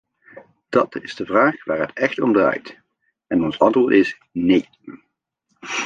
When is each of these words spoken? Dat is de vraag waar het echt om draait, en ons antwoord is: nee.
Dat 0.69 0.95
is 0.95 1.15
de 1.15 1.25
vraag 1.25 1.65
waar 1.65 1.79
het 1.79 1.93
echt 1.93 2.19
om 2.21 2.33
draait, 2.33 2.79
en 3.27 3.43
ons 3.43 3.59
antwoord 3.59 3.93
is: 3.93 4.17
nee. 4.31 4.67